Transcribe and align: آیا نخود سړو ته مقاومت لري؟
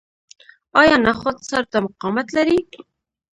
آیا 0.81 0.95
نخود 1.05 1.37
سړو 1.49 1.67
ته 1.71 1.77
مقاومت 1.85 2.27
لري؟ 2.37 2.57